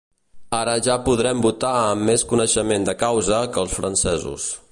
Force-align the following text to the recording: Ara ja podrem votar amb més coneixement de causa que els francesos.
Ara 0.59 0.71
ja 0.87 0.95
podrem 1.09 1.43
votar 1.47 1.73
amb 1.91 2.07
més 2.09 2.25
coneixement 2.33 2.89
de 2.89 2.97
causa 3.05 3.41
que 3.53 3.65
els 3.65 3.79
francesos. 3.81 4.49